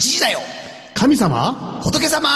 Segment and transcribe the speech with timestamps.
[0.00, 0.40] 時だよ
[0.94, 1.80] 神様？
[1.84, 2.28] 仏様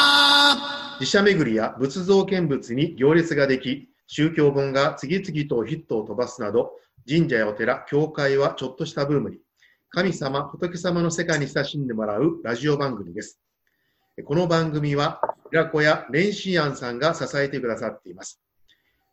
[1.01, 6.73] 自社巡りや仏像見物に行列ができ、宗教本が次々とヒットを飛ばすなど、
[7.09, 9.39] 神社やお寺、教会はちょっとしたブームに、
[9.89, 13.41] 神様、仏様の世界に親しんでもらうラジオ番組です。
[14.25, 15.21] この番組は、
[15.51, 18.41] 平子や蓮心庵さんが支えてくださっています。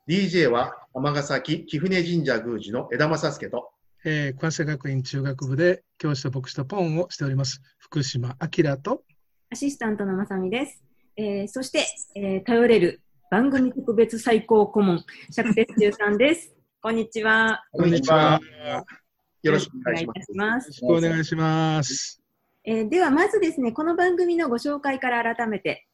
[0.10, 3.72] DJ は、尼崎貴船神社宮司の枝正介と、
[4.04, 9.04] えー、小瀬学院中学部で教師と牧師とポンをしております、福島明と、
[9.52, 10.82] アシスタントのまさみです。
[11.16, 11.86] えー、そして、
[12.16, 16.56] えー、頼れる番組特別最高顧問、釈徹中さんです。
[16.82, 17.64] こんにちは。
[17.72, 18.40] こんにちは。
[19.44, 20.66] よろしくお願いします。
[20.66, 22.24] よろしくお願いします。
[22.64, 25.86] えーでは、まずですね、この番組のご紹介から改めて、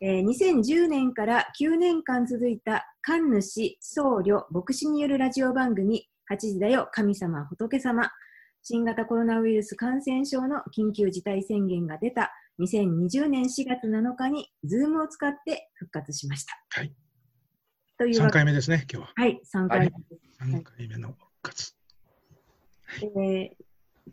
[0.00, 8.10] えー2010年から9年間続いた神主、僧侶、牧師によるラジオ番組、8時だよ、神様、仏様、
[8.62, 16.52] 新型コロナウイルス感染症の緊急事態宣言が出た2020年4月7日に、ズームを使って復活しました。
[16.70, 16.88] はい。
[16.88, 16.90] 3
[17.98, 19.12] というわけ回目ですね、今日は。
[19.14, 20.42] はい、3回目です。
[20.42, 21.74] 3回目の復活。
[23.02, 23.68] えー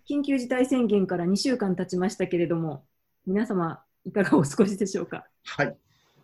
[0.09, 2.85] 緊急事態宣言から2週間経ちましたけれども、
[3.25, 5.25] 皆様、いかがお過ごしでしょうか？
[5.43, 5.53] す。
[5.53, 5.77] はい。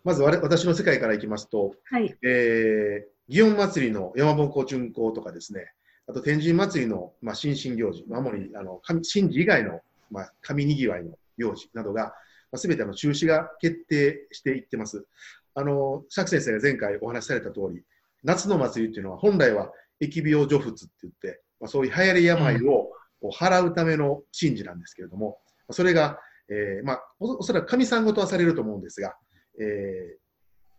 [0.04, 5.72] まず私の世界からいきますと、はい、えー、祇園祭りの山本巡行とかですね、
[6.08, 12.12] あと天神祭りの、まあ、新進行事、まあ、主にあの神神事以外の、まあ、神にぎわいの行事などが、ま
[12.54, 15.06] あ、全ての中止が決定していってます。
[15.54, 17.82] あの、釈先生が前回お話しされた通り、
[18.24, 22.90] 夏の祭りっていうのは本来は疫病除仏って言って、まあ、そういう流行り病を
[23.30, 25.38] 払うための神事なんですけれども、
[25.70, 29.14] それが、えーまあ、おそらく神さんごとはされると思うんですが、
[29.58, 30.22] えー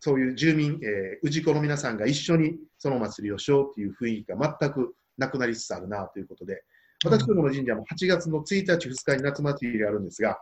[0.05, 6.63] そういう住民、えー、氏子の皆さんが一緒にその祭りをしようっていう雰囲気が全くなくなりつつあるなということで、
[7.03, 10.39] 私どもの神社も8月の1日、2日に夏祭りがあるんですが、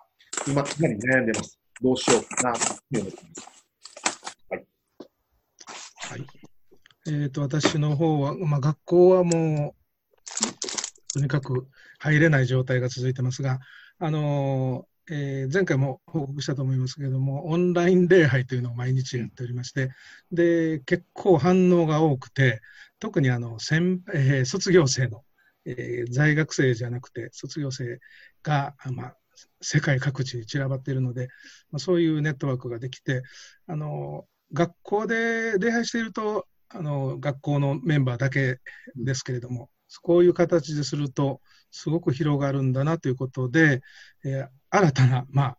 [0.47, 1.59] 今、かなり悩んでます。
[1.81, 3.52] どうしようかなと思ってます。
[6.09, 6.27] はい。
[7.08, 11.67] えっ、と、私の方は、まあ、学校はもう、とにかく
[11.99, 13.59] 入れない状態が続いてますが、
[13.99, 19.92] あのーえー前回も報告したと思いますけれども、オンライン礼拝というのを毎日やっておりまして、
[20.32, 22.62] で、結構反応が多くて、
[23.00, 25.23] 特にあの、先えー卒業生の、
[25.66, 28.00] えー在学生じゃなくて、卒業生
[28.44, 29.17] が、まあ、
[29.62, 31.28] 世界各地に散らばっているので、
[31.72, 33.23] まあ、そういうネットワークができて、
[33.68, 38.60] あの学校で礼拝しているとあの学校のメンバーだけ
[38.95, 41.41] ですけれども、こういう形ですると
[41.71, 43.81] すごく広がるんだなということで、
[44.25, 45.57] えー新たな、まあ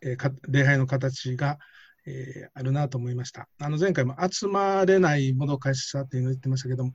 [0.00, 1.58] えー礼拝の形が、
[2.06, 3.48] えーあるなと思いました。
[3.58, 6.92] あの前回も集まれないもどかしさというのを言ってましたけども、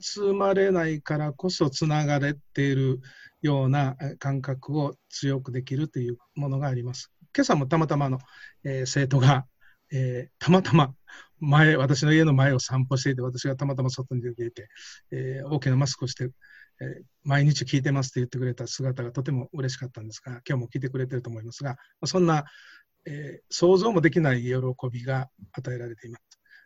[0.00, 3.00] 集まれないからこそつながれている
[3.40, 7.10] ような感覚を強くできるというものがあります。
[7.34, 8.18] 今朝もたまたまの、
[8.64, 9.46] えー生徒が、
[9.92, 10.92] えーたまたま
[11.40, 14.68] 前、私の家の前を散歩していて、私がたまたま外に出ていて、
[15.12, 16.30] えー大きなマスクをして、
[16.80, 22.44] えー毎日聞いてますって言ってくれた姿がとても嬉しかったんですが、今日も聞いてくれてると思いますが、そんな、
[23.06, 24.52] えー想像もできない喜
[24.90, 26.22] びが与えられています。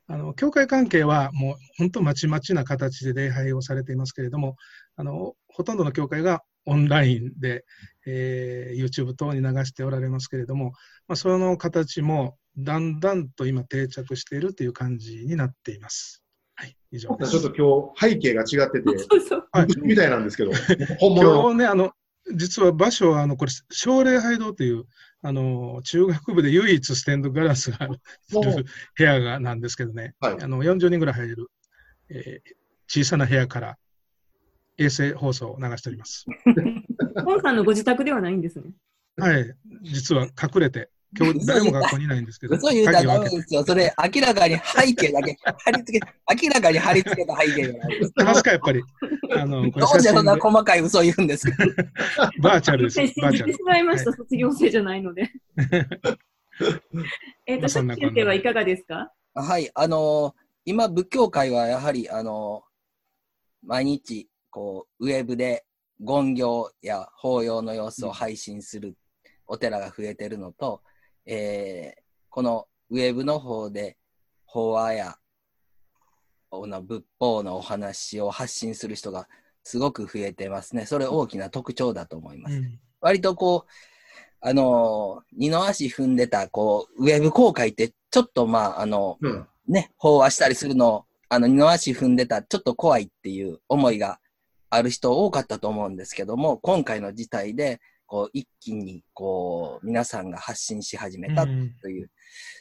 [0.08, 4.56] あの教会関係はもう本当まちまちな形で礼拝をされていますけれども、
[4.96, 7.64] あのほとんどの教会がオンラインで、
[8.06, 10.72] えー YouTube 等に流しておられますけれども、
[11.06, 16.22] まあ、その形もだんだんと今定着しているという感じになっています。
[16.54, 17.32] はい、以上です。
[17.32, 19.48] ちょっと今日背景が違ってて、そうそう。
[19.52, 20.52] はいみたいなんですけど、
[21.00, 21.42] 本物の。
[21.42, 21.92] 今日ね、あの、
[22.34, 24.84] 実は場所は、あの、これ、奨励拝堂という、
[25.22, 28.00] あの、中学部で唯一ステンドガラスがある
[28.96, 31.50] 部屋がなんですけどね、はいあの、40人ぐらい入れる、
[32.10, 32.62] えー
[32.94, 33.78] 小さな部屋から
[34.76, 36.26] 衛星放送を流しております。
[37.24, 38.74] ポンさんのご自宅ではないんですね。
[39.16, 39.50] はい、
[39.82, 43.62] 実は隠れて、今日誰も学校にいないんですけど、嘘言うたらダメですよ。
[43.64, 46.06] それ、明らかに背景だけ貼り付け、
[46.42, 48.08] 明らかに貼り付けた背景じゃないです。
[48.08, 48.82] 知ってますか、やっぱり。
[49.36, 51.64] あの、これどうしてそんな細かい嘘言うんですか
[52.40, 53.12] バーチャルです信。
[53.22, 53.62] バーチャルじてし。
[53.64, 55.30] まいました、卒業生じゃないので。
[57.46, 57.68] えっと、
[58.12, 59.12] 生はいかがですか？
[59.34, 62.72] はい、あのー今、仏教界はやはり、あのー
[63.68, 65.64] 毎日、こう、ウェブで
[66.00, 68.96] 言行や法要の様子を配信する
[69.46, 70.82] お寺が増えてるのと、
[71.26, 72.02] えー
[72.34, 73.98] このウェブの方で
[74.46, 75.16] 法話や
[76.48, 79.28] この仏法のお話を発信する人が
[79.62, 80.86] すごく増えてますね。
[80.86, 82.56] それ大きな特徴だと思います。
[82.56, 83.70] うん割とこう、
[84.40, 89.46] あのー二の足踏んでた、こう、ウェブ公開って、ちょっとまあ、あの、うん。
[89.66, 94.20] ね、飽和したりするのを、あの、二の足踏んでた、ちょっと怖いっていう思いが
[94.70, 97.80] ある人多かったと思うんですけども、今回の事態で、
[98.12, 102.10] こう、一気に、こう、皆さんが発信し始めたうんという、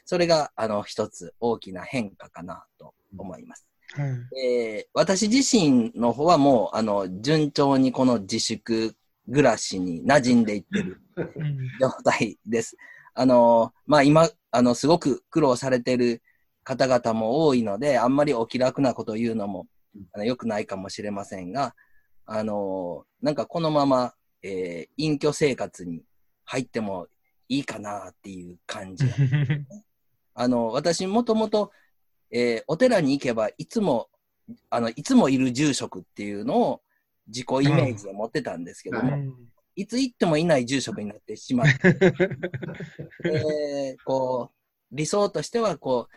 [0.06, 3.68] それが、あの、一つ大きな変化かなと思います。
[3.96, 4.40] はい。
[4.42, 8.96] えー私自身の方はもう、あの、順調にこの自粛
[9.30, 12.78] 暮らしに馴染んでいってるうん状態です。
[13.14, 16.22] あの、まあ、今、あの、すごく苦労されてる
[16.64, 19.68] 方々も多いので、あんまりお気楽なことを言うのも、
[20.14, 21.76] あの良くないかもしれませんが、
[22.26, 24.14] あの、なんかこのまま、
[24.44, 26.04] えー隠居生活に
[26.46, 27.08] 入っても
[27.48, 29.06] いいかなっていう感じ。
[29.06, 29.14] が
[30.34, 31.72] あの、私もともと、
[32.32, 34.10] えーお寺に行けばいつも、
[34.70, 36.82] あの、いつもいる住職っていうのを
[37.28, 41.80] 自己イメージで持ってたんですけども、うんいつ行ってもいない住職になってしまって、
[43.26, 46.16] えーこう、理想としては、こう、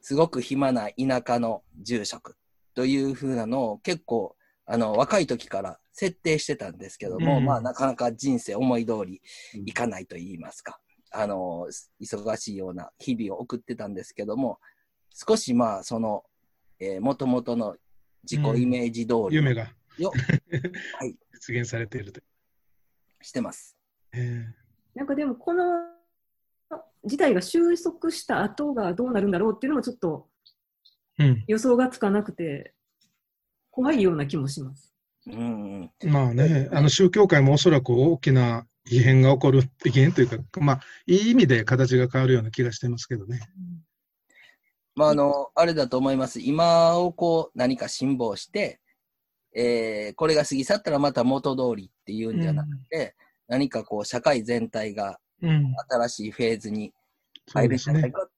[0.00, 2.36] すごく暇な田舎の住職
[2.74, 9.20] というふうなのを結構、あの、若い時から設定してたんですけども、うんまあ、なかなか人生思い通り
[9.66, 11.66] いかないと言いますか、あの、
[12.00, 14.58] 忙しいような日々を送ってたんですけども、
[15.12, 16.24] 少しまあ、その、
[16.78, 17.76] えー、元々の
[18.22, 20.12] 自己イメージ通り夢がよ、
[20.98, 22.20] はい、実現されていると。
[23.22, 23.76] してます。
[24.12, 24.46] え
[24.94, 25.90] なんかでも、この
[27.04, 30.28] 事態が収束した後がどうなるんだろうっていうのもちょっと。
[31.46, 32.74] 予想がつかなくて、
[33.70, 34.94] 怖いような気もします。
[35.26, 43.40] うん、まあね、あの宗教界もおそらく大きな異変が起こる、異変というか、まあ、いい意味で形が変わるような気がしてますけどね。
[44.94, 46.40] まあ、あの、あれだと思います。
[46.40, 48.80] 今をこう、何か辛抱して、
[49.54, 53.14] えーこれが過ぎ去ったらまた元通りっていうんじゃなくて、
[53.48, 55.74] 何かこう、社会全体がうん。
[55.88, 56.92] 新しいフェーズに
[57.52, 58.12] 入るんじゃない。
[58.12, 58.28] か。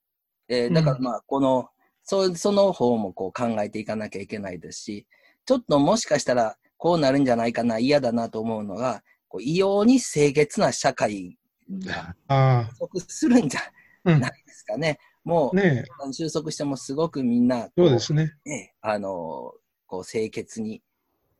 [0.49, 1.69] えーうんだからまあ、この、
[2.05, 5.07] そその方もこう考えていかなきゃいけないですし、
[5.47, 11.39] ちょっともしかしたらこうなるんじゃないかな、嫌だなと思うのが、こう異様に清潔な社会
[11.71, 13.61] があ不足するんじゃ。
[14.05, 14.99] ないですかね。
[15.23, 18.33] もう、ねえ、収束してもすごくみんなこそうですね。
[18.45, 19.53] ね、あの、
[19.87, 20.83] こう清潔に、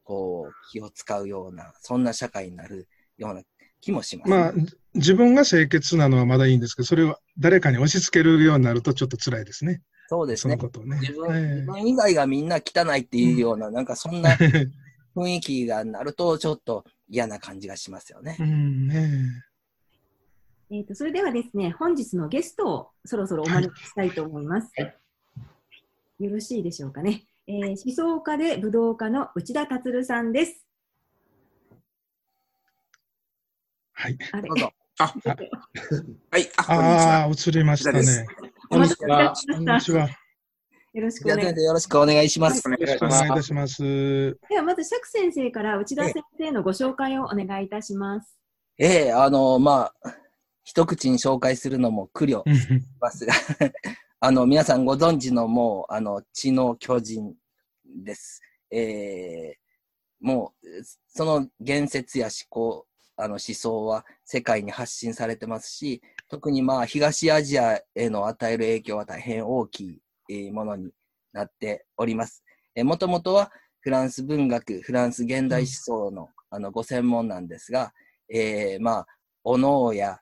[0.05, 2.87] こう気を使うような、そんな社会になる
[3.19, 3.43] ような
[3.81, 4.53] 気もします、まあ、
[4.95, 9.83] 自分が清潔なのはまだいいんですけど、それを誰かに押し付けるようになるとちょっと辛いですね。
[10.09, 10.57] そうですね。
[10.57, 14.39] 自分,、え自分以外がみんな汚いっていうような、なんかそんなえ
[15.15, 18.43] 雰囲気がなると、ちょっと嫌な感じがしますよねう。
[18.45, 19.45] ん、ね
[20.71, 24.71] えー、とそれではですね、本日のゲストをそろそろお招きしたいと思います。
[26.19, 27.25] よろしいでしょうかね。
[27.47, 30.65] えー、思想家で武道家の内田達さんです。
[33.93, 34.17] はい。
[34.33, 34.49] あれ？
[34.49, 34.73] どうぞ。
[34.99, 37.25] はい、あ、こんにちは。
[37.25, 38.27] ああ、映りましたね。
[38.71, 39.69] お待たせいたしこん。
[39.69, 40.09] にちは。
[40.93, 42.63] よろしくお願いし先生よろしくお願いします。
[42.67, 43.19] お願いしおます。
[43.21, 44.39] 願いいたします。
[44.51, 48.37] では、まず釈先生から内田先生のご紹介をお願いいたします。
[48.79, 50.15] ええあの、まあ、
[50.65, 52.69] 一口に紹介するのも苦慮うんし
[53.01, 53.33] ますが、
[54.21, 57.35] あの、皆さんご存知のもう、あの、血の巨人
[57.87, 58.43] です。
[58.71, 59.63] えー
[60.21, 60.67] もう、
[61.09, 62.87] その言説や思考、
[63.17, 70.03] あの思想は世界に発信されてますし、特にまあ、東アジアへの与える影響は大変大きいえー
[70.53, 70.91] ものに
[71.33, 72.45] なっております。
[72.75, 77.93] えー、もともとはフランス文学、フランス現代思想の,、あのご専門なんですが、
[78.29, 79.07] えーまあ、
[79.45, 80.21] お能や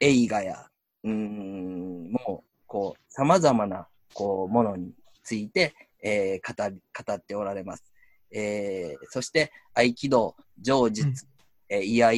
[0.00, 0.66] 映画や、
[1.02, 7.84] うーん、もう、こう、様々な、こう、ものについて、えー語り、語っておられます。
[8.32, 11.26] えーそして、合気道、上術、
[11.68, 12.12] えー居合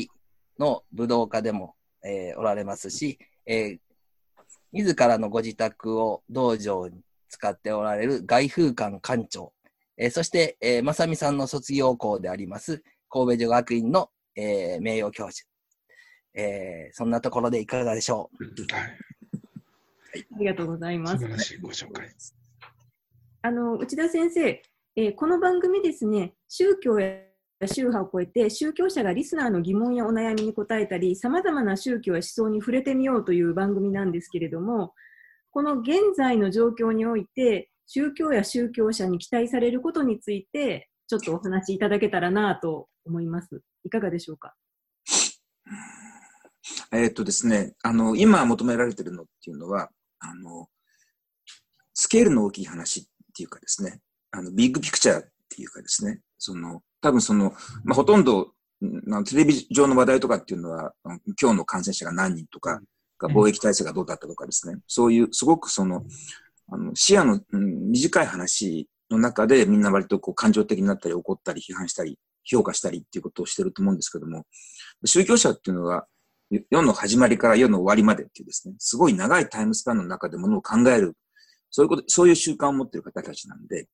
[0.59, 3.79] の武道家でも、えーおられますし、えー
[4.77, 9.53] 自らのご自宅を道場に使っておられる外風館館長、
[9.97, 15.49] えーそして、えー、正美さんの卒業校であります、神戸女学院の、えー名誉教授。
[16.35, 18.45] えーそんなところでいかがでしょう？
[18.75, 20.27] はい。
[20.35, 21.33] ありがとうございます素晴。
[21.33, 22.09] らしいご紹介。
[23.43, 24.63] あの内田先生、
[24.97, 27.17] えーこの番組ですね、宗教や
[27.65, 34.93] 宗派を超えて、宗教者がリスナーの疑問やお悩みに答えたり、さまざまな宗教や思想に触れてみようという番組なんですけれども、
[35.51, 43.63] この現在の状況において、宗教や宗教者に期待されることについて、ちょっとお話しいただけたらなと思います。
[43.85, 44.55] いかがでしょうか？
[46.93, 50.69] えーっとですね、あの、今求められてるのっていうのは、あの、
[51.95, 54.01] スケールの大きい話っていうかですね、
[54.33, 57.53] あの、ビッグピクチャーっていうかですね、その、多分その、
[57.85, 58.53] まあ、ほとんど、
[59.27, 60.93] テレビ上の話題とかっていうのは、
[61.41, 62.81] 今日の感染者が何人とか、
[63.19, 66.05] が防疫体制がどうだったとかですね、そういう、すごくその、
[66.69, 74.45] あの、視野の、うん短い話の中でみんな割とこう感情的になったり怒ったり批判したり評価したりっていうことをしてると思うんですけども、
[75.05, 76.07] 宗教者っていうのは、
[76.71, 81.15] 世の始まりから世の終わりまでっていうですね、すごい長いタイムスパンの中でものを考える、
[81.71, 83.89] そういうこと、そういう習慣を持っている方たちなんで、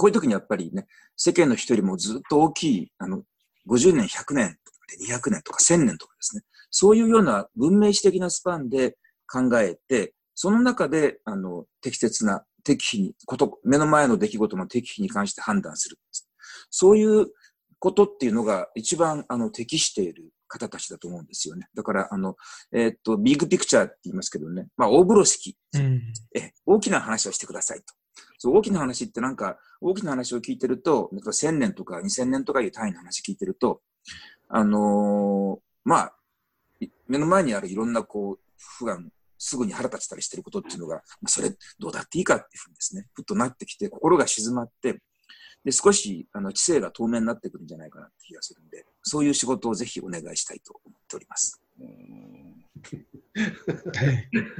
[0.00, 3.22] こういう時にやっぱりね、世間の人よりもずっと大きい、あの、
[3.68, 4.56] 50年、100年、
[5.06, 8.96] 200年とか1000年とかですね、そういうような文明史的なスパンで
[9.30, 15.98] 考えて、その中で、あの、適切な、適宜に、こと、目の前の出来事の適宜に関して判断する。
[16.70, 17.26] そういう
[17.78, 21.68] ことっていうのが一番、あの、適している方たちだと思うんですよね。
[21.74, 22.36] だから、あの、
[22.72, 26.00] えー、っと、ビッグピクチャーって言いますけどね、まあ、大風呂敷、うん、
[26.34, 27.99] え、大きな話をしてくださいと。
[28.38, 33.80] そう、大きな話ってなんか、大きな話を聞いてると、なんか1000年とか2000年とかいう単位の話聞いてると、
[34.48, 36.14] あのー、まあ、
[37.08, 38.38] 目の前にあるいろんなこう、
[38.78, 45.00] 不安、すぐに腹立ちたりしてることっていうのが、まあ、それどうだっていいかっていうふうにですね、ふっとなってきて、心が静まって、
[45.64, 51.60] で、少し、あの、知性が透明になってくるんじゃないかなって気がするんで、そういう仕事をぜひお願いしたいと思っております。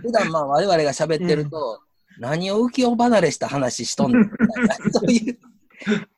[0.02, 5.38] 普段まあ我々が喋ってると、うん、何を浮世離れした話しとんのみたいな、 そういう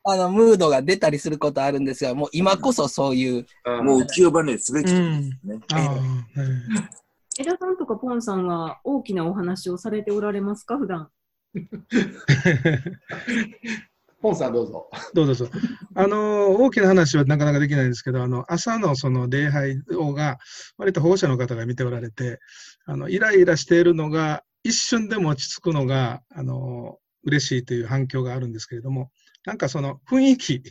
[0.04, 3.46] あのムードが出たりすることあるんですが、もう今こそそういう。
[3.84, 5.60] もう浮世離れすべきですね。
[7.38, 11.08] 江田さんとかポンさんは大きなお話をされておられますか、普段
[14.20, 14.90] ポンさんどうぞ。
[15.14, 15.48] どうぞ。
[15.94, 20.38] あの、大きな話はなかなかできないんですけど、あの、朝のその礼拝をが、
[20.78, 22.38] 割と保護者の方が見ておられて、
[22.86, 29.10] あの、イライラしているのが、一瞬でも落ち着くのが、あの、嬉しいという反響があるんですけれども、
[29.44, 30.62] なんかその雰囲気、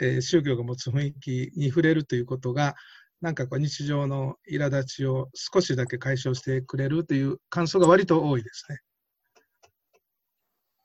[0.00, 2.74] えー、宗教が持つ雰囲気に触れるということが、
[3.20, 8.78] なんかこう日常の苛立ちを少しだけ解消してくれるという感想が割と多いですね。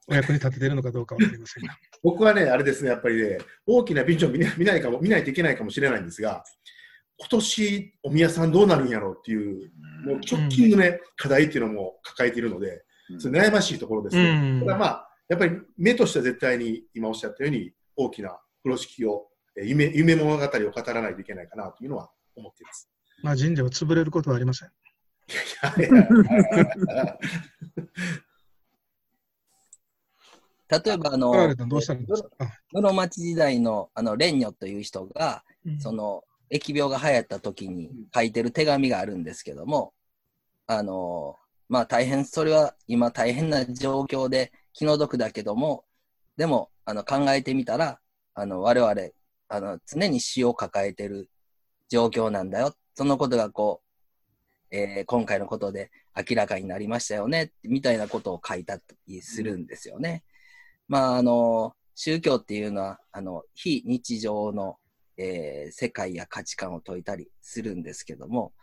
[0.07, 1.75] お役に立ててるのかどうかわかりませんが。
[2.03, 6.43] 僕はね、あれですね、やっぱりね、大きなビジョン見見ないかも、見ないといけないかもしれないんですが、
[7.17, 9.71] 今年お宮さんどうなるんやろうっていう、
[10.05, 12.83] もう直近のね、うん、課題っていうのも抱えているので、
[13.19, 14.29] それ悩ましいところですね。
[14.29, 22.89] うん、ただまあ、やっぱり目としては絶対に今おっしゃったように大きな風呂敷を、夢夢物語を語らないといけないかなというのは思っています。
[23.23, 24.69] まあ神社は潰れることはありません。
[30.67, 31.31] 例えば、あの、
[32.71, 39.93] 室町時代の、あの、蓮如という人が、うん、その、疫病が流行った時に書いてる手紙があるんですけども、
[40.67, 41.37] あの、
[41.69, 45.85] まあ大変、それは今大変な状況で気の毒だけども、
[46.37, 47.99] でも、あの、考えてみたら、
[48.33, 48.93] あの、我々、
[49.47, 51.29] あの、常に死を抱えてる
[51.89, 52.75] 状況なんだよ。
[52.95, 53.81] そのことがこ
[54.71, 60.23] う、えー、今回のことで明らかになりましたよね、みたいなことを書いたりするんですよね。
[60.87, 64.77] まあ、あの、宗教っていうのは、あの、非日常の、
[65.17, 68.53] えー、世界や価値観を説いたりするんですけども、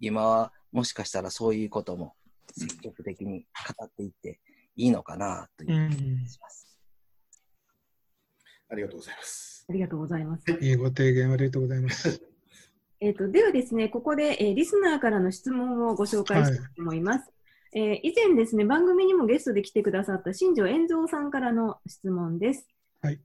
[0.00, 2.14] 今はもしかしたらそういうことも
[2.56, 3.46] 積極的に
[3.78, 4.40] 語っていって
[4.76, 6.78] いいのかなという気がします。
[8.70, 9.66] ありがとうございます。
[9.68, 10.50] ありがとうございます。
[10.60, 12.22] いいご提言ありがとうございます。
[13.00, 17.30] えっと、ではですね、ここで、えー、リスナーからの質問をご紹介したいと思います。
[17.72, 22.68] はい、えー、以前ですね、番組にもゲストで来てくださった新庄円蔵さんからの質問です。
[23.00, 23.20] はい。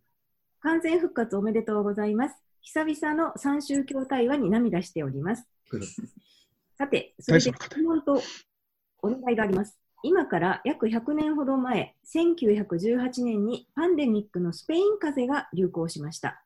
[0.61, 2.35] 完全復活おめでとうございます。
[2.65, 5.48] 久々の三宗教対話に涙しております。
[6.75, 8.19] さて、それで質問と
[9.03, 9.77] お願いがあります。
[10.01, 16.43] 今から約100年ほど前、1918年にパンデミックのスペイン風邪が流行しました。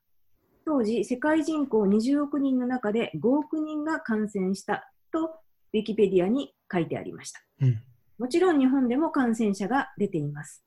[0.66, 5.24] 当時、世界人口20億人の中で5億人が感染したと、
[5.72, 7.40] ウィキペディアに書いてありました。
[7.62, 7.82] うん、
[8.18, 10.62] もちろん日本でも感染者が出ています。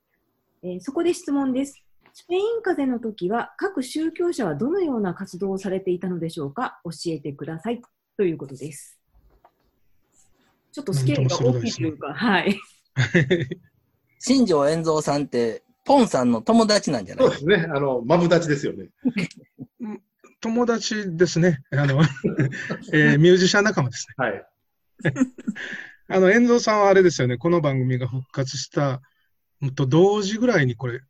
[0.63, 1.83] えー、そこで質問です。
[2.15, 6.79] スペイン風邪の時は各宗教者はどのような活動をされていたのでしょうか？
[6.83, 7.81] 教えてください
[8.17, 8.99] ということです。
[10.71, 12.59] ちょっとスケールが大きいというか、はい。
[14.19, 17.25] 新庄円蔵さんって、ポンさんの友達なんじゃない？
[17.25, 17.67] そうですね。
[17.75, 18.89] あの、マブダチですよね。
[20.39, 21.63] 友達ですね。
[21.71, 21.99] あの、
[22.93, 24.23] えー、ミュージシャン仲間ですね。
[24.23, 24.45] はい。
[26.09, 27.37] あの、遠蔵さんはあれですよね。
[27.37, 29.01] この番組が復活した
[29.73, 31.01] と同時ぐらいにこれ、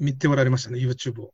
[0.00, 1.32] 見ておられましたね、YouTube を。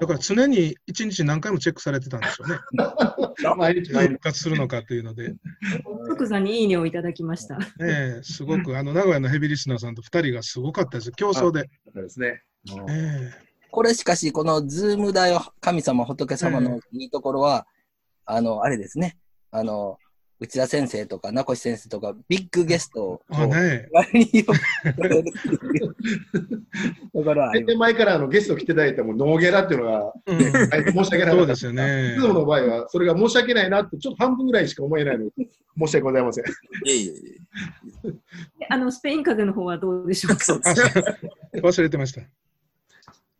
[0.00, 2.58] だから常に一日何回もチェックされてたんですよね。
[3.56, 5.34] 毎日復活するのかというので。
[6.06, 7.58] 即座にいいねをいただきました。
[7.80, 11.12] ええすごく、あの、名古屋のヘビリスナーさんと2人がすごかったです。
[11.12, 11.68] 競争で。
[11.92, 12.42] そうですね。
[12.88, 17.74] ええこれしかし、このズームだよ、神様、仏様のいいところは、え
[18.26, 19.18] あの、あれですね。
[19.50, 19.98] あの、
[20.40, 24.52] 内田先生とか名越先生とか、ビッグゲストを、あね、割によく
[24.84, 24.92] や
[27.52, 31.32] れる前からあのゲスト来ていただいても、ノーゲラっていうのが、うんね申し訳なかった。
[31.36, 35.30] そうですよねいつもの場合は、それが申し訳ないなって、ちょっと半分ぐらいしか思えないので、
[35.78, 36.44] 申し訳ございません。
[36.44, 36.48] い
[36.90, 37.14] えいえい
[38.08, 38.66] え。
[38.68, 40.44] あの、スペイン風邪の方はどうでしょうか？
[41.62, 42.22] 忘れてました。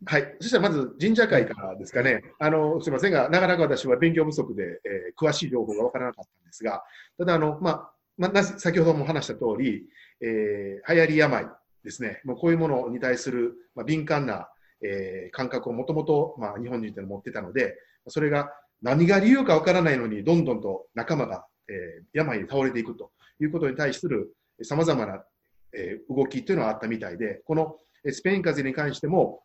[0.07, 0.37] はい。
[0.41, 2.23] そしたらまず神社会からですかね。
[2.39, 6.83] あの、すみませんが、なかなか私は勉強不足で、えー詳しい情報がわからなかったんですが、
[7.19, 9.85] ただ、あの、まあ、まあ、先ほども話した通り、
[10.21, 11.47] えー流行り病
[11.85, 12.21] ですね。
[12.25, 14.49] もうこういうものに対する、まあ、敏感な、
[14.83, 17.77] えー感覚をもともと、まあ、日本人っての持ってたので、
[18.09, 18.51] それが
[18.83, 25.25] 何が理由かわからないのに、どんどんと仲間が、えー病に倒れていくということに対する様々な、
[25.73, 27.77] えー動きというのはあったみたいで、この
[28.11, 29.41] スペイン風邪に関しても、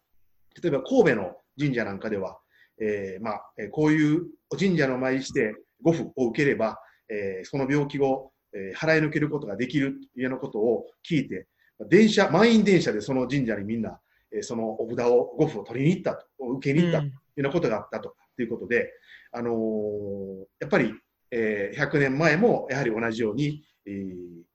[0.62, 2.40] 例えば神戸の神社なんかでは、
[2.82, 11.48] えーまあ、こういう神社の前にして護符を受ければ、えーその病気を、えー払い抜けることができるというようなことを聞いて、
[11.90, 14.00] 電車、満員電車でその神社にみんな、
[14.32, 16.26] えーそのお札を、護符を取りに行ったと、
[16.58, 18.92] 受けに行ったというようなことがあったとということで、
[19.32, 20.94] あのーやっぱり、
[21.32, 24.50] えー100年前もやはり同じように、えー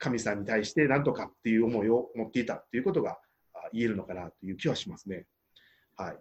[0.00, 3.18] 神さんに対して何とかっていう思いを持っていたということが
[3.72, 5.26] 言えるのかなという気はしますね。
[5.96, 6.16] はい。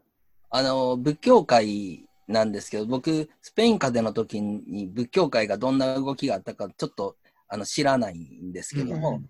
[0.49, 9.21] あの、仏教界なんですけど、僕、スペイン風邪の時に仏教界がどんな動きがあったか、ちょっとあの知らないんですけども、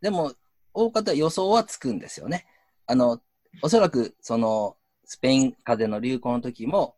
[0.00, 0.32] でも、
[0.72, 2.46] 大方予想はつくんですよね。
[2.86, 3.20] あの、
[3.62, 6.94] おそらく、その、スペイン風邪の流行の時も、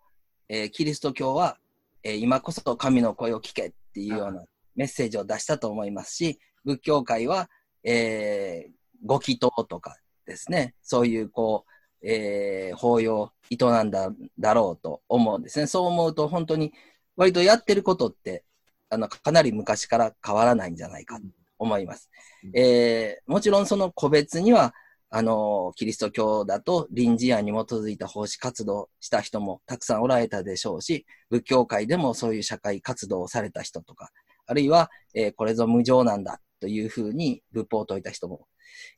[0.48, 1.58] えーキリスト教は、
[2.02, 7.48] えー今こそ神の声を聞けっていうようなメッセージを出したと思いますし、仏教界は、
[7.84, 8.72] えー
[9.04, 9.96] ご祈祷とか
[10.32, 11.66] ですね、そういう、こ
[12.02, 15.66] う、えー法要、営んだだろうと思うんですね。
[15.66, 16.72] そう思うと、本当に、
[17.16, 18.44] 割とやってることって、
[18.88, 21.22] あの、かなり昔から変わらないんじゃないかと
[21.58, 22.08] 思います。
[22.54, 24.74] えーもちろんその個別には、
[25.10, 34.10] あの、キリスト教だと臨時案に基づいた奉仕活動した人もたくさんおられたでしょうし、仏教界でもそういう社会活動をされた人とか、
[34.46, 38.46] あるいは、えーこれぞ無常なんだというふうに仏法を説いた人も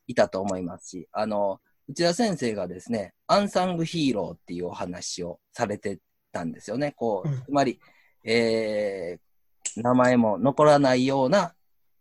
[0.06, 5.98] いたと思いますし、あの、内田先生がですね、アンサングヒーローっていうお話をされて
[6.32, 6.92] たんですよね。
[6.96, 7.80] こううん、つまり、
[8.24, 9.20] えー
[9.76, 11.52] 名前も残らないような、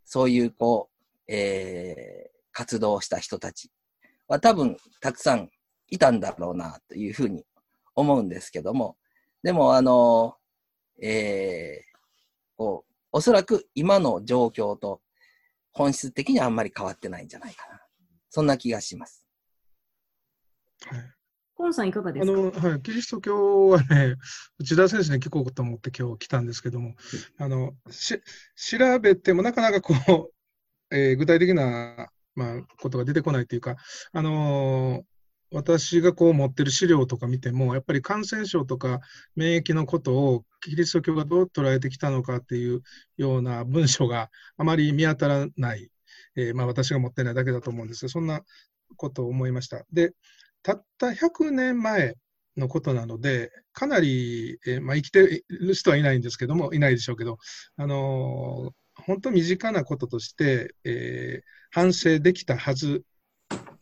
[0.06, 3.72] そういう、こう、えー活動をした人たち
[4.28, 5.50] は多分たくさん
[5.90, 7.44] いたんだろうなというふうに
[7.96, 8.96] 思うんですけども、
[9.42, 10.36] でも、あの、
[11.02, 11.98] えー
[12.56, 15.02] こう、おそらく今の状況と
[15.74, 17.80] 本質的にはあんまり変わってないんじゃないかな。
[18.30, 19.26] そんな気がします。
[20.86, 21.02] はい
[21.56, 22.32] コンさんいかがですか？
[22.34, 24.16] あの、はい、キリスト教はね、
[24.58, 26.96] 内田先生に聞こうと思って今日来たんですけども、
[27.38, 28.20] あの、し、
[28.56, 30.34] 調べてもなかなかこう、
[30.96, 33.76] えー具体的な、まあ、ことが出てこないというか、
[34.14, 35.13] あのー
[35.54, 39.02] 私がこう持ってる資料とか見ても、やっぱり感染症とか
[39.36, 42.82] 免疫のことをキリスト教がどう捉えてきたのかっていう
[43.18, 45.90] ような文章があまり見当たらない、
[46.36, 48.42] えーまあ私が持ってないだけだと思うんですが、そんな
[48.98, 49.86] ことを思いました。
[49.92, 50.14] で、
[50.64, 52.16] たった100年前
[52.58, 57.38] のことなので、かなり、えーまあ、生きてる人はいないんですけども、いないでしょうけど、
[57.78, 63.04] あのー本当身近なこととして、えー反省できたはず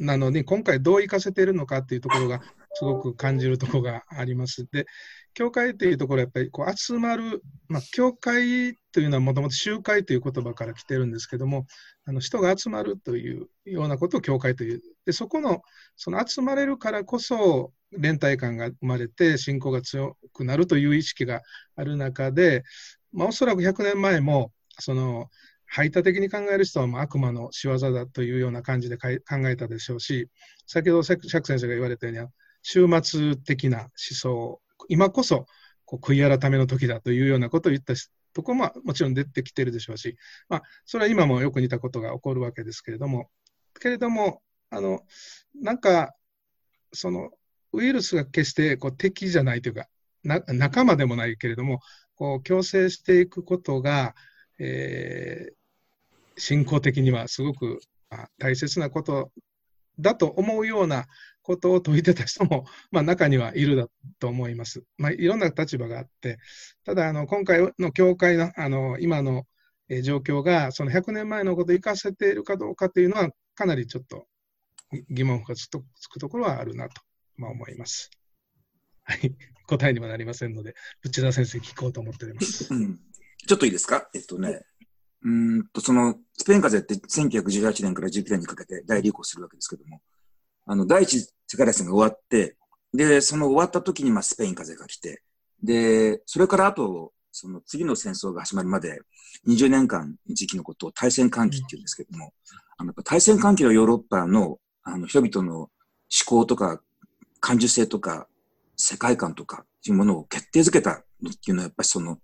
[0.02, 2.42] なのに、今回どう生かせているのかっていうところが、
[2.74, 4.66] すごく感じるところがあります。
[4.72, 4.88] で、
[5.34, 11.68] 教会っていうところはやっぱりこう集まる、まあ、教会というのはもともと集会という言葉から来てるんですけども、
[12.06, 14.82] あの人が集まるというようなことを教会という。
[15.06, 15.62] で、そこの、
[15.96, 21.42] その集まれるからこそ、連帯感が生まれて、信仰が強くなるという意識が
[21.76, 22.64] ある中で、
[23.12, 25.30] まあ、おそらく100年前も、その、
[25.73, 29.07] 排他的に考える人はもう悪魔の仕業だというような感じで考
[29.47, 30.27] えたでしょうし、
[30.67, 32.27] 先ほど釈先生が言われたように、
[32.62, 35.45] 終末的な思想、今こそ
[35.86, 37.93] こう悔い改めの時だというようなことを言った
[38.34, 40.17] ところももちろん出てきてるでしょうし、
[40.49, 43.29] まあ、それは今もよく似たことが起こるわけですけれども、
[43.79, 44.99] けれども、あの、
[45.55, 46.13] なんか、
[46.91, 47.29] その、
[47.71, 49.88] ウイルスが決してこう敵じゃないというか、
[50.23, 51.79] な仲間でもないけれども、
[52.15, 54.15] こう共生していくことが、
[54.60, 55.61] えー
[56.38, 59.32] 信仰的にはすごくあ大切なこと
[60.00, 61.06] だと思うような
[61.41, 63.88] ことを説いてた人も、まあ、中にはいるだ
[64.20, 64.84] と思います。
[64.98, 66.38] まあ、いろんな立場があって、
[66.86, 69.44] ただあの今回の教会のあの今の
[69.89, 74.26] え状況がその100年前のことを生かせているかどうかというのはかなりちょっと
[75.10, 77.02] 疑問がつとつくところはあるなと、
[77.36, 78.10] まあ、思います。
[79.04, 79.36] はい、
[79.67, 82.65] 答えにはなりませんので、内田先生聞こうと思っております。
[82.65, 84.10] ちょっといいですか？
[84.13, 84.62] えっとね、
[85.23, 90.01] うんと、その、スペイン風邪って1918年から19年にかけて大流行するわけですけども、
[90.65, 92.55] あの、第一次世界大戦が終わって、
[92.93, 95.21] で、その終わった時に、まあ、スペイン風邪が来て、
[95.63, 99.01] で、それからあと、その次の戦争が始まるまで、
[99.47, 102.34] 20年間時期のことを大戦寒気って言うんですけども、
[102.77, 105.69] あの、やっぱ大戦寒気のヨーロッパの、あの、人々の思
[106.25, 106.81] 考とか、
[107.39, 108.27] 感受性とか、
[108.75, 112.19] 世界観とか、っていうものを決定づけたっていうのは、やっぱりその、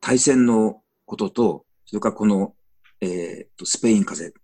[0.00, 2.54] 大戦のことと、それからこの、
[3.02, 4.42] えー、と、スペイン風邪、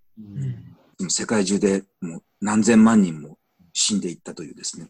[1.01, 1.11] うん。
[1.11, 3.39] 世界中でもう何千万人も
[3.73, 4.89] 死んでいったというですね。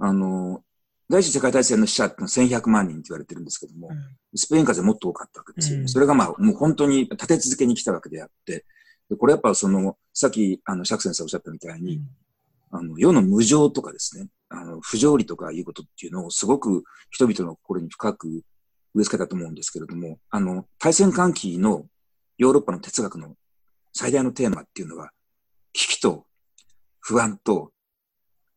[0.00, 0.64] あの、
[1.08, 3.90] 第一次世界大戦の死者ってのは1100万人って言われてるんですけども、
[4.34, 5.82] スペイン風邪もっと多かったわけですよね。
[5.82, 5.88] うん。
[5.88, 8.64] それがまあ、もう本当に立て続けに来たわけであって、
[9.08, 12.00] でこれやっぱその、さっき、あの、釈先生おっしゃったみたいに、
[12.72, 18.42] あの、世の無常とかですね、あの、不条理とかいうことっていうのをすごく人々の心に深く
[18.94, 21.86] 植え付けたと思うんですけれども、あの、大戦間期の
[22.38, 23.34] ヨーロッパの哲学の
[23.92, 25.10] 最大のテーマっていうのは、
[25.72, 26.26] 危機と
[27.00, 27.72] 不安と、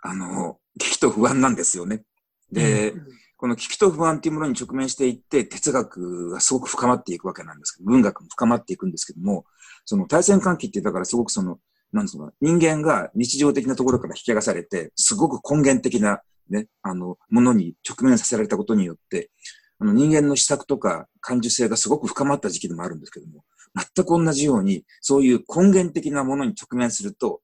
[0.01, 2.03] あの、危機と不安なんですよね。
[2.51, 2.93] で、
[3.37, 9.45] この危機と不安っていうものに直面していって、哲学がすごく深まっていくわけなんですけど、文学も深まっていくんですけども、
[9.85, 11.59] その対戦関係ってだからすごくその、
[11.91, 19.31] なんつうのかな、人間が日常的なところから引き上げされて、すごく根源的なね、あの、ものに直面させられたことによって、
[19.79, 23.43] あの人間の施策とか感受性がすごく深まった時期でもあるんですけども、
[23.75, 27.41] 全く同じように、そういう根源的なものに直面すると、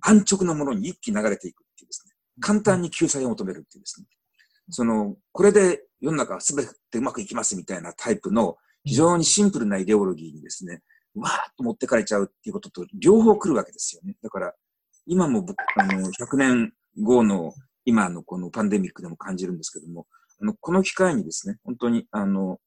[0.00, 4.06] 安直なものに一気に流れていくっていうですね、簡単に救済を求めるっていうですね、
[4.70, 10.82] その、これで世の中は全てうまくいきますみたいなタイプの非常にシンプルなイデオロギーにですね、
[11.14, 14.16] わーっと持ってかれちゃうっていうことと両方来るわけですよね。
[14.22, 14.54] だから、
[15.06, 17.52] 今も僕、あの、100年後の
[17.84, 20.06] 今のこのパンデミックでも感じるんですけども、
[20.60, 22.58] この機会にですね、本当に、あの、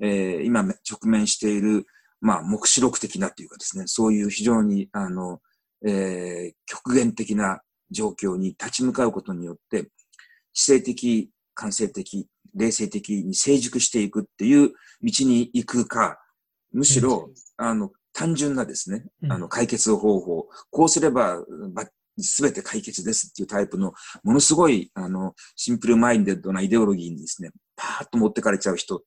[0.00, 1.86] えー今直面している、
[2.20, 5.40] まあ、目視録的なっていうかですね、そういう非常に、あの、
[5.84, 7.60] えー極限的な
[7.90, 9.90] 状況に立ち向かうことによって、
[10.52, 16.18] 知性的、感性的、霊性的に成熟していくっていう道に行くか、
[16.72, 19.32] むしろ、あの、単純なですね、うん。
[19.32, 21.92] あの、解決方法、こうすれば、す
[22.42, 29.02] べて解決ですっていうタイプの、ものすごい、あの、シンプルマインデッドなイデオロギーにですね、パーッと持ってかれちゃう人、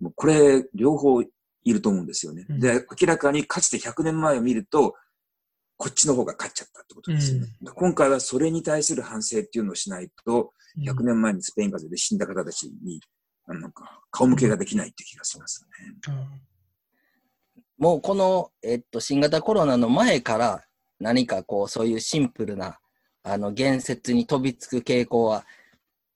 [0.00, 1.28] もうこれ、両方い
[1.66, 2.46] ると思うんですよね。
[2.48, 4.94] うんで、明らかにかつて100年前を見ると、
[5.76, 7.48] こっちの方が勝っちゃったってことですよね。
[7.74, 13.00] 今回はそれに対する反省っていうのをしないと、100年前にスペイン風邪で死んだ方たちに、
[13.46, 15.66] あのなんか、顔向けができないって気がします
[16.06, 16.14] ね。
[17.78, 20.64] もうこの、えっと、新型コロナの前から
[21.02, 22.78] 何かこう、そういうシンプルな、
[23.22, 25.44] あの、言説に飛びつく傾向は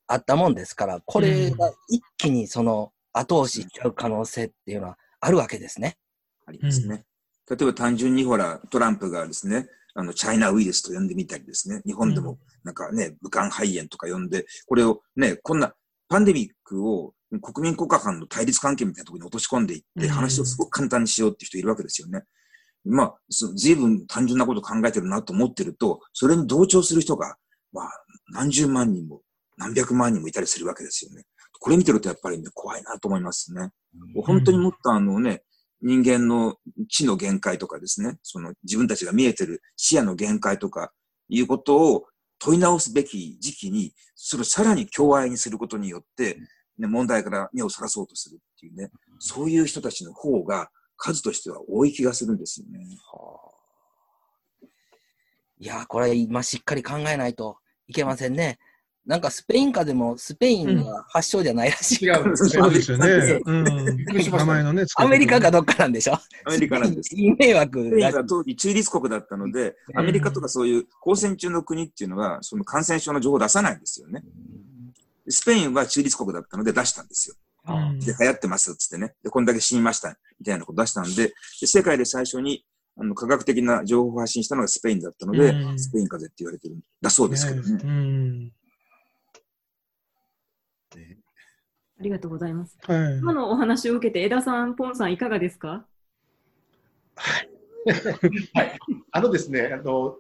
[0.07, 5.99] あったもんですから、これが一気にその後押ししちゃう可能性っていうのはあるわけですね。
[6.46, 7.05] ありますね。
[7.49, 15.75] 例えば単純にほら、トランプがですね、あの、チャイナウイルスと呼んでみたりですね、日本でもなんかね、武漢肺炎とか呼んで、これをね、こんな
[16.09, 22.22] パンデミックを国民国家間の対立関係みたいなところに落とし込んでいって、うん話をすごく簡単にしようっていう人いるわけですよね。
[22.87, 27.37] まあ、そ随分単純なこと考えてるなと思ってると、それに同調する人が、
[27.72, 27.90] まあ、
[28.33, 29.22] 何十万人も、
[29.57, 31.25] 何百万人もいたりするわけですよね。
[31.59, 33.70] これ見てるとやっぱりね、怖いなと思いますね。
[34.25, 35.42] 本当にもっとあのね、
[35.83, 36.57] 人間の
[36.88, 40.92] 知の限界とかですね、その自分たちが見えてる視野の限界とか
[41.29, 42.07] いうことを
[42.38, 46.38] 問い直すべき時期に、それをさらに共愛にすることによって、
[46.79, 52.80] ね、問題から目をそらそうとするっていうね、そういう人たちの方が数としては多い気がするんですよね。
[55.59, 57.56] いやー、これ今しっかり考えないと
[57.88, 58.59] いけませんね。
[59.06, 62.04] なんかスペイン風邪もスペインが発祥じゃないらしい。
[62.04, 62.50] 違うんですね。
[62.50, 63.06] そうですよね。
[63.38, 63.64] びうん。
[64.32, 66.14] 名前のね、ア方メリカかどっかなんでしょ？
[66.14, 67.14] アメリカなんです。
[67.14, 74.24] 迷惑スペイだしンが当時中立国だったので、アメリカとかそういう交戦中の国っていうのは、その感染症の情報を出さないんですよね。
[75.28, 77.37] スペインは中立国だったので出したんですよ。
[77.68, 79.14] うんで、流行ってますっつってね。
[79.22, 82.64] で、こんだけ死にました、みたいなこと出したんで、で世界で最初に、
[82.98, 87.81] あの、科学的な情報を発信したのがスペインだったので、うんスペイン風邪って言われてるんだそうですけどね。
[87.83, 88.52] うん。
[91.98, 92.76] ありがとうございます。
[92.83, 93.18] はい。
[93.18, 95.87] 今のお話を受けて、枝さん、ポンさん、いかがですか？
[97.16, 98.79] はい。
[99.12, 100.16] あのですね、あの、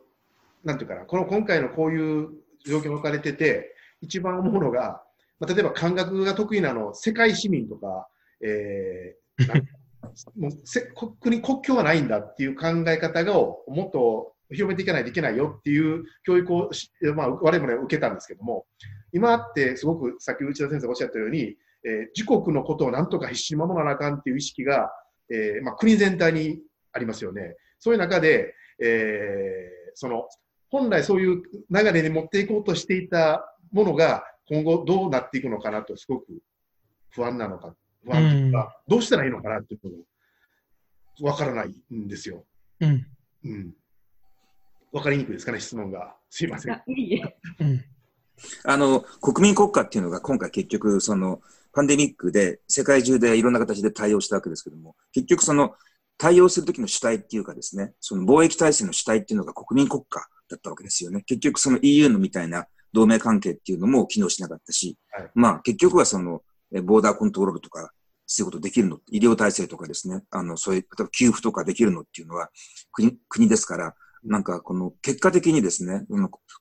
[0.64, 2.30] なんていうかな、この今回のこういう
[2.64, 5.02] 状況に置かれてて、一番思うのが、
[5.38, 8.08] まあ、例えば感覚が得意なの、世界市民とか、
[8.40, 9.62] えー、
[10.38, 10.82] もうせ
[11.20, 18.66] 国国境はないんだっていう考え方をもっと広めていかないといけないよっていう教育をし、まあ、我々も受けたんですけども、
[19.12, 24.90] 今ってすごくさっき内田先生がおっしゃったように、えー自国のことをなんとか必死に守らなあかんっていう意識が、
[25.30, 26.60] えーまあ、国全体に
[26.92, 27.56] ありますよね。
[27.78, 30.28] そういう中で、えーその
[30.70, 36.26] 本来そういう流れに持っていこうとしていたものが今後どうなっていくのかなとすごく
[37.10, 39.96] 不安なのか、不安というか、どうしたらいいのかなっていうの
[41.28, 42.44] がわからないんですよ。
[42.80, 43.06] うん。
[43.44, 43.74] うん。
[44.92, 46.16] わかりにくいですかね、質問が。
[46.30, 46.72] すいません。
[46.72, 47.36] あいいえ。
[47.60, 47.84] うん。
[48.64, 51.40] あの、国民国家っていうのが今回結局、その、
[51.72, 55.74] パンデミックで世界中でいろんな形で対応したわけですけども、結局その、
[56.18, 61.22] 対応するときの主体っていうかですね、その貿易体制の主体っていうのが国民国家だったわけですよね。
[61.22, 65.30] 結局その EU のみたいな同盟関係っていうのも機能しなかったし、はい。
[65.34, 66.40] まあ結局はその、
[66.74, 67.92] えボーダーコントロールとか、
[68.26, 72.50] そういうことできるの、医療体制とかですね、あの、そういう、例えば給付とかできるのっていうのは
[72.90, 76.04] 国、国ですから、なんかこの結果的にですね、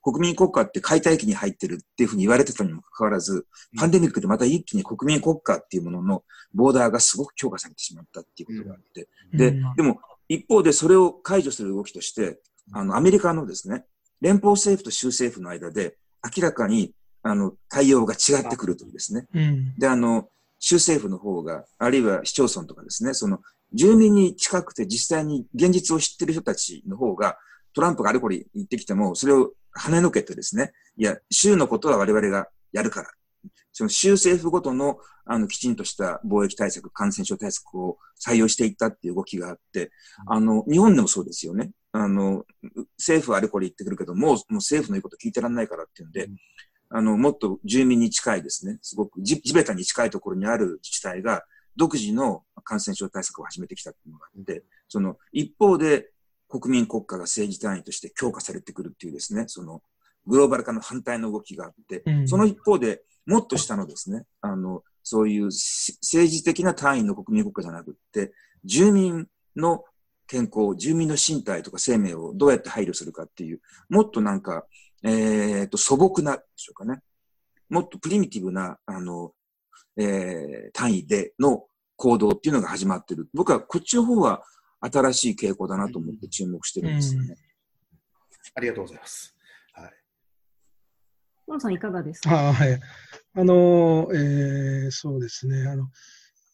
[0.02, 3.46] 国民国家って解体期に入ってるっていうふうに言われてたにもかかわらず、
[3.78, 12.38] パンデミックでまた一気に国民国家っていうもののボーダーがすごく強化されてしまったっていうことがあって、でうん、でも一方でそれを解除する動きとして、
[12.72, 13.84] あの、アメリカのですね、
[14.20, 15.96] 連邦政府と州政府の間で
[16.36, 19.26] 明らかに、あの、対応が違ってくるというですね。
[19.34, 19.74] うん。
[19.76, 23.40] で、あの、州政府の方が、あるいは市町村とかですね、その、
[23.72, 27.36] 住民に近くて実際に現実を知ってる人たちの方が、
[27.74, 33.10] トランプがあれこれ言ってきても、それを跳ねのけてですね、いや、州のことは我々がやるから。
[33.72, 39.90] その州政府ごとの、あの、きちんとした貿易対策、感染症対策を採用していったっていう動きがあって、
[40.26, 41.72] あの、日本でもそうですよね。
[41.96, 42.44] あの、
[42.98, 46.28] 政府はあれこれ言ってくるけど、もう、もう政府の言うこと聞いてらんないからっていうんで、
[46.90, 56.10] あの、もっと住民に近いですね、すごく地地べたに近いところにある自治体が独自の感染症対策を始めてきたっていうのがあって、その一方で
[56.48, 59.82] 国民国家が政治単位として強化されてくるっていうですね、その
[60.26, 62.28] グローバル化の反対の動きがあって、うん。
[62.28, 68.32] その一方でもっと下のですね、あの、そういうし政治的な単位の国民国家じゃなくって、
[68.64, 69.84] 住民の
[70.26, 74.66] 健康、住民の身体とか生命をどうやって配慮するかっていう、もっとなんか、
[75.02, 77.00] えっと、素朴な、でしょうかね。
[77.68, 79.32] もっとプリミティブな、あの、
[79.96, 81.64] えー単位での
[81.96, 83.28] 行動っていうのが始まってる。
[83.32, 84.42] 僕はこっちの方は
[84.80, 87.36] 新しい傾向だなと思って注目してるんですよね。
[88.54, 89.34] ありがとうございます。
[89.72, 89.92] はい。
[91.46, 92.48] 本さんいかがですか？
[92.48, 92.80] あはい。
[93.34, 95.66] あの、えーそうですね。
[95.66, 95.88] あの、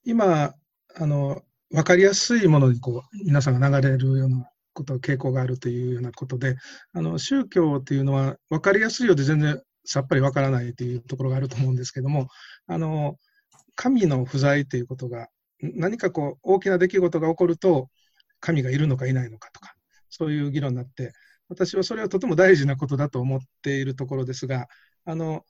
[0.05, 0.55] 今、
[0.95, 6.57] あの、わかりやすいものにこう、皆さんが流れるようなこと、傾向があるというようなことで、
[6.93, 12.29] あの、宗教っていうのは、わかりやすいようで全然さっぱりわからないというところがあると思うんですけども、
[12.67, 13.17] あの、
[13.75, 15.29] 神の不在ということが、
[15.61, 17.89] 何かこう、大きな出来事が起こると、
[18.41, 19.75] 神がいるのかいないのかとか、
[20.11, 21.13] そういう議論になって、
[21.49, 24.69] 私はそれはとても大事なことだと思っているところですが、
[25.05, 25.45] あの、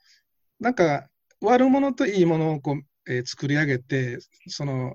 [0.60, 1.08] なんか、
[1.40, 4.94] 悪者といいものをこう、えー作り上げて、その、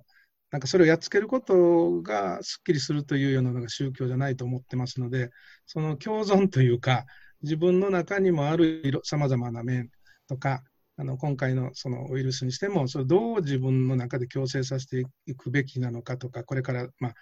[0.51, 5.29] なんかそれをやっつけることがすっきりするというようなのが宗教じゃないと思ってますので、
[5.65, 7.05] その共存というか、
[7.41, 9.89] 自分の中にもあるさまざまな面
[10.27, 10.63] とか、
[10.99, 17.13] あの今回のそのウイルスにしても、それどう自分の中で共生させていくべきなのかとか、これから、まあ、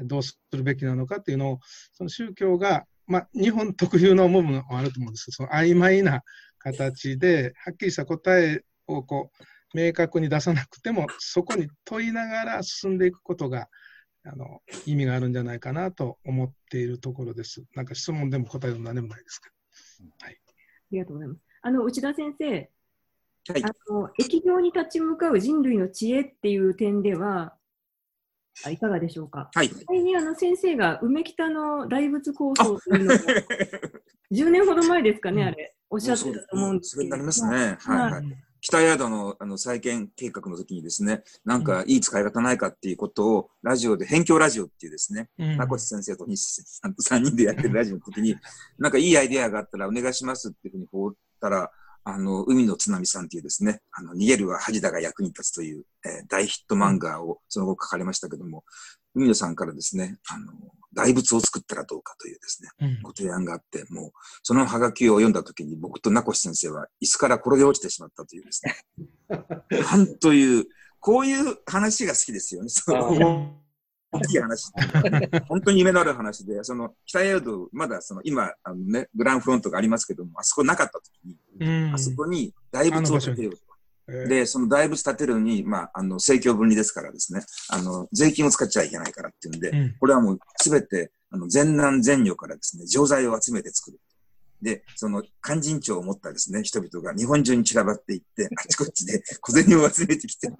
[0.00, 1.58] どうするべきなのかっていうのを、
[1.92, 6.22] その宗教が、まあ、日本特有の部分もあると思うんですその曖昧な
[6.58, 13.68] 形で、はっきりした答えをこう明確に出さなくても、そこに問いながら進んでいくことが
[14.24, 17.64] あの意味があるんじゃないかなと思っているところです。
[17.74, 19.48] なんか質問でも答えでも何でもないですけ
[20.24, 20.28] あ
[20.90, 21.40] りがとうございます。
[21.62, 27.56] あの内田先生、はいあの疫病に立ち向かう人類の知恵っていう点では、
[28.64, 29.50] あいかがでしょうか？
[29.52, 29.70] はい。
[29.90, 33.16] にあの先生が梅北の大仏構想というのを
[34.30, 37.76] 10 年ほど前ですかね、うんあれ、おっしゃってたと思うんですそれになりますね。
[37.80, 38.51] はいはい。
[38.62, 45.44] 北宿のあの再建計画の時にですね、なんかいい使い方ないかっていうことを、ラジオで、辺境ラジオっていうですね、ど。
[45.44, 48.36] うん名越先生と西さんと3人でやってるラジオの時に、
[48.78, 51.72] なんかいいアイデアがあったらお願いしますっていうふうに放ったら、
[52.04, 58.64] あの、海の津波さんっていうですね、あの、逃げるは恥だが役に立つという、えー大ヒット漫画をその後書かれましたけども、
[59.14, 60.52] 海野さんからですね、あの、
[60.94, 64.10] 大仏を作ったらどうかというですね、うんご提案があって、もう、
[64.42, 68.76] そのハガキを読んだ時に僕と名越先生は椅子から転げ落ちてしまったというですね。
[69.70, 70.66] なんという、
[71.00, 72.68] こういう話が好きですよね。
[72.68, 73.62] そうあ
[74.12, 74.70] 大きい話。
[75.48, 83.71] 本当に夢のある話で、その、北宿、まだその、今、あのね、グランフロントがありますけども、あそこなかった時に、うんあそこに大仏を建てようと。
[84.12, 84.28] えー。
[84.28, 89.94] で、その大仏建てるのに、まあ、あの、政教分離ですからですね、あの、税金を使っちゃいけないからっていうんで、うん。
[89.98, 93.98] これはもうすべて、あの、全南全女からですね、錠剤を集めて作る。
[94.62, 100.50] で、その勧進帳を持ったですね、人々が日本中に散らばっていって、 あちこちで小銭を集めてきて、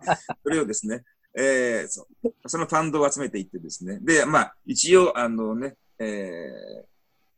[0.42, 2.06] それをですね、えー、そ
[2.46, 6.91] そのファンドを集めていってですね、で、まあ、一応、あのね、えー、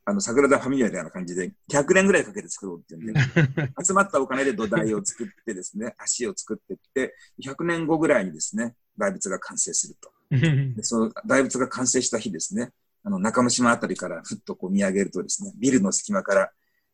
[0.07, 3.21] あの、桜田ファミリアみたいな感じで、100年ぐらいかけて作ろうっていうんで、
[3.83, 10.13] 集まったお金で土台を作ってですね、足を作っていって、100年後ぐらいにですね、大仏が完成すると。
[10.31, 16.53] でその大仏が完成した日ですね、あの、中之島あたりからふっとこう見上げるとですね、ビルの隙間から、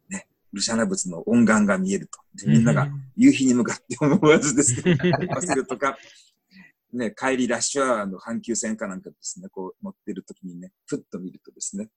[0.08, 2.20] ね、ルシャナ仏の恩願が見えると。
[2.34, 4.94] でみんなが夕日に向かって思わずですね、
[5.34, 5.98] 忘るとか、
[6.92, 11.88] ね、帰りラッシュアワーの阪急線かなんかですね、こう乗ってる時にね、ふっと見るとですね、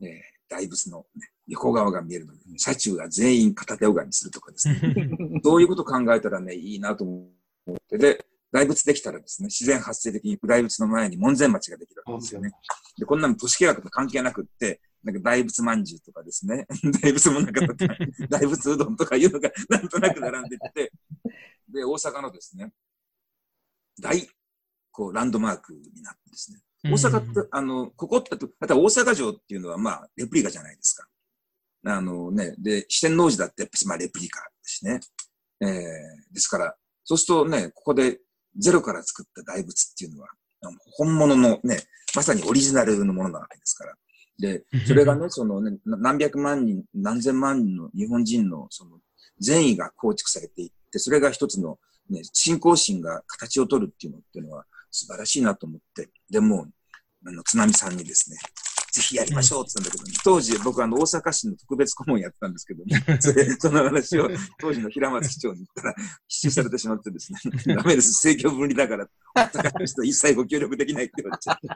[0.00, 0.08] えー、
[0.50, 4.80] 大仏の、ね、横側が見えるので、ね、車中が全員片手拝みするとかですね、
[5.42, 7.28] そういうことを考えたらね、いいなと思
[7.72, 12.50] って、で、大仏できたらですね、自然発生的に大仏の前に門前町ができるわけですよね。
[12.98, 16.66] で、こんなの都市計画と関係なくって、なんか大仏まんじゅうとかですね、
[17.00, 17.96] 大仏もなかとか、
[18.28, 20.92] 大仏うどんとかいうのがなんとなく並んでて、
[21.68, 22.72] で、大阪のですね、
[24.00, 24.28] 大、
[24.90, 31.06] こう、ランドマークになってですね、大阪って、あの、ここって、また大阪城っていうのは、まあ、レプリカじゃないですか。
[31.86, 35.00] あのね、で、四天王寺だって、やっぱり、まあ、レプリカですね。
[35.62, 38.20] えー、ですから、そうするとね、ここで
[38.58, 40.28] ゼロから作った大仏っていうのは、
[40.96, 41.80] 本物のね、
[42.14, 43.94] まさにオリジナルのものなわけですから。
[44.38, 48.98] で、それがね、そのね、何百万人、何千万人の日本人のその
[49.38, 56.66] 善意が構築されていって、それが一つのね、信仰心が形を取るっていうのっていうのは素晴らしいなと思って、でも、
[57.26, 58.38] あの、津波さんにですね、
[58.92, 65.94] ぜひやりましょうって言ったんだけど、当時僕あの大阪市の特別顧問やってたんですけどね、 それ、その話を当時の平松市長に言ったら、
[66.26, 67.38] 支持されてしまってですね、
[67.76, 71.66] ダメです、政教分離だから、大阪の人一切ご協力できないって言われちゃう。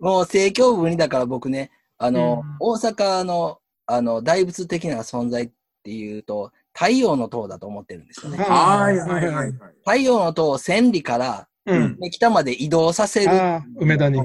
[0.04, 5.50] もう政教分離だから僕ね、あの、うん、大阪の、あの、大仏的な存在っ
[5.82, 8.38] ていうと、太陽の塔だと思ってるんですよね。
[8.38, 13.30] はいはいはい、太陽の塔を千里からうん、北まで移動させる。
[13.76, 14.20] 梅田に。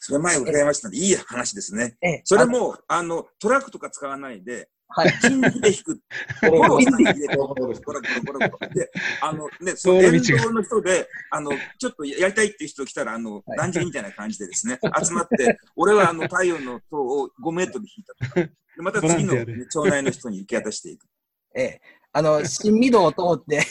[0.00, 1.96] それ前伺いましたので、いい話ですね。
[2.24, 5.10] それも、あの、トラックとか使わないで、はい。
[5.10, 6.00] 筋力で引く。
[6.40, 8.68] フォローしないで、コロコロコロコロ。
[8.70, 8.90] で、
[9.22, 21.06] あのね、その沿道の人で、あの、ちょっとやりたいっていう人来たら、あの、断食みたいな感じでですね、集まって、俺はあの、太陽の塔を5メートル引いたとか、でまた次の、ね、町内の人に受け渡していく。
[21.54, 21.80] ええ。
[22.12, 23.60] あの、 新御堂を通って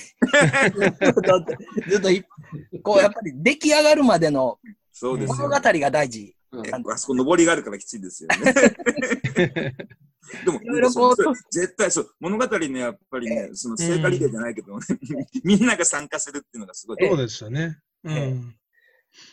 [1.90, 2.10] ずっと、
[2.84, 4.60] こう、やっぱり出来上がるまでの
[5.02, 6.36] 物語が大事。
[6.52, 8.54] あそこ登りがあるからきついですよね。
[10.46, 10.60] でも、
[11.52, 14.84] 絶対そう、物語ね、やっぱりね、その聖火リレーじゃないけど、ね、
[15.44, 17.08] みんなが参加するっていうのがすごい。
[17.08, 17.78] そうですよね。
[18.04, 18.56] うん。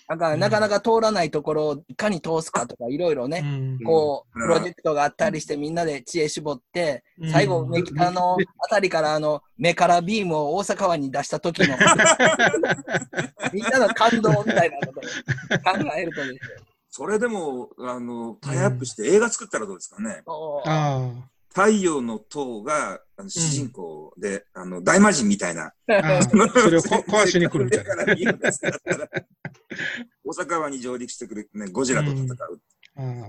[0.08, 3.44] だから、なかなか通らないところをいかに通すかとか、いろいろね、
[3.84, 11.76] こう、プロジェクトがあったりして、みんなで知恵絞って、最後、梅北のあたりから、あの、目からビームを大阪湾に出した時の、
[13.52, 16.38] みんなの感動みたいなことを考えるとです
[16.90, 20.22] それでも、あの、タイアップして映画作ったらどうですかね。
[21.56, 25.72] 太陽の塔があの主人公で、うん、あの大魔神みたいな。
[25.86, 25.94] そ
[26.70, 28.04] れを壊しに来るみたいな。
[30.24, 32.60] 大阪湾に上陸してくる、ね、ゴジラと戦う。
[32.98, 33.22] うん、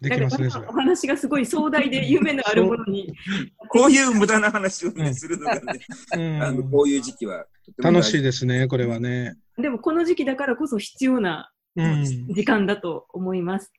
[0.00, 3.12] できますね、お話がすごい壮大で夢のあるものに。
[3.68, 5.80] こういう無駄な話を、ね、するのがね、
[6.14, 7.46] うん、 あのこういう時期は
[7.78, 9.36] 楽しいですね、これはね。
[9.58, 13.72] でもこの時期だからこそ必要な時間だと思います。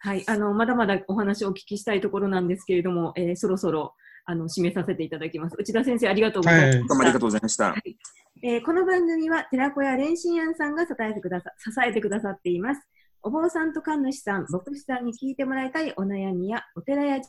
[0.00, 3.94] はい、あのまだまだお話をお聞きしたいところなんですけれども、えー、そろそろ
[4.26, 5.56] あの締めさせていただきます。
[5.58, 6.78] 内田先生、ありがとうございました。
[6.78, 7.64] はい、どうもありがとうございました。
[7.72, 7.96] はい
[8.40, 12.80] えー、この番組は寺子屋蓮心庵さんが支えてくださ支えてくださっています。
[13.20, 17.20] お坊さんと神主さん、牧師さんに聞いてもらいたいお悩みや、お寺や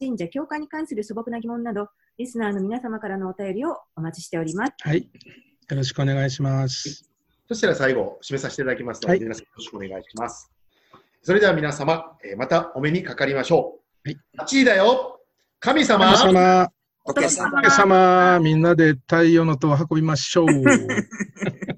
[0.00, 4.72] 神社、教会に関する素朴な疑問など、リスナーの皆様からのお便りをお待ちしております。
[4.80, 5.02] はい。
[5.02, 7.08] よろしくお願いします。
[7.46, 10.50] そしたら最後、締めさせていただきますので、はい、皆さんよろしくお願いします。
[11.22, 14.08] それでは皆様、えー、またお目にかかりましょう。
[14.08, 15.20] はい、8時だよ
[15.60, 16.12] 神様
[17.14, 20.46] 神様仏様みんなで太陽の塔を運びましょう。